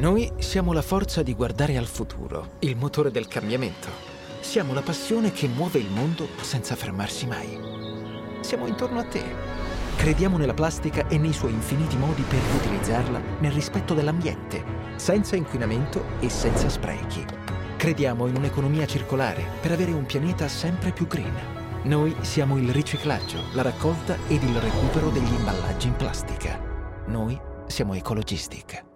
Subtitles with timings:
[0.00, 3.88] Noi siamo la forza di guardare al futuro, il motore del cambiamento.
[4.40, 7.58] Siamo la passione che muove il mondo senza fermarsi mai.
[8.40, 9.22] Siamo intorno a te.
[9.96, 14.64] Crediamo nella plastica e nei suoi infiniti modi per riutilizzarla nel rispetto dell'ambiente,
[14.96, 17.22] senza inquinamento e senza sprechi.
[17.76, 21.34] Crediamo in un'economia circolare per avere un pianeta sempre più green.
[21.82, 26.58] Noi siamo il riciclaggio, la raccolta ed il recupero degli imballaggi in plastica.
[27.08, 28.88] Noi siamo Ecologistic.